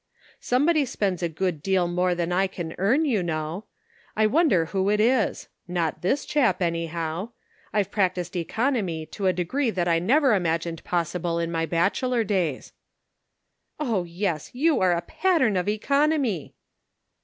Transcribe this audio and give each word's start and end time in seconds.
Somebody 0.39 0.83
spends 0.85 1.21
a 1.21 1.29
good 1.29 1.61
deal 1.61 1.87
more 1.87 2.15
than 2.15 2.31
I 2.31 2.47
can 2.47 2.73
earn, 2.79 3.05
I 3.05 3.21
know. 3.21 3.65
I 4.17 4.25
wonder 4.25 4.65
who 4.65 4.89
it 4.89 4.99
is; 4.99 5.47
not 5.67 6.01
this 6.01 6.25
chap, 6.25 6.59
anyhow. 6.59 7.29
I've 7.71 7.91
practised 7.91 8.35
economy 8.35 9.05
to 9.05 9.27
a 9.27 9.31
degree 9.33 9.69
that 9.69 9.87
I 9.87 9.99
never 9.99 10.33
imagined 10.33 10.83
possible 10.83 11.37
in 11.37 11.51
my 11.51 11.67
bachelor 11.67 12.23
days."" 12.23 12.73
Oh, 13.79 14.03
yes! 14.05 14.49
you 14.55 14.79
are 14.81 14.93
a 14.93 15.01
pattern 15.01 15.55
of 15.55 15.69
economy." 15.69 16.55